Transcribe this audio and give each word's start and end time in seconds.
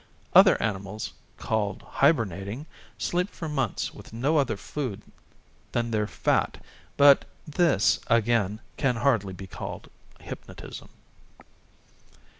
Other 0.33 0.59
animals, 0.59 1.13
called 1.37 1.83
hibernating, 1.83 2.65
sleep 2.97 3.29
for 3.29 3.47
months 3.47 3.93
with 3.93 4.11
no 4.11 4.37
other 4.37 4.57
food 4.57 5.03
than 5.73 5.91
their 5.91 6.07
fat, 6.07 6.57
but 6.97 7.25
this, 7.47 7.99
again, 8.07 8.61
can 8.77 8.95
hardly 8.95 9.33
be 9.33 9.45
called 9.45 9.91
hypnotism. 10.19 10.89